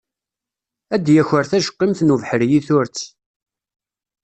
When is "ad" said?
0.93-1.05